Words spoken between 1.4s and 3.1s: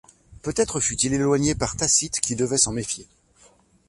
par Tacite qui devait s'en méfier.